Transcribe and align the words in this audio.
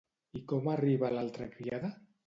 I 0.39 0.41
com 0.51 0.71
arriba 0.73 1.13
l'altra 1.19 1.51
criada? 1.59 1.97